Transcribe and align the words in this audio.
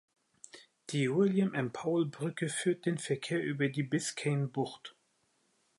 Die 0.89 1.13
William-M.-Powell-Brücke 1.13 2.49
führt 2.49 2.87
den 2.87 2.97
Verkehr 2.97 3.39
über 3.43 3.69
die 3.69 3.83
Biscayne-Bucht. 3.83 4.95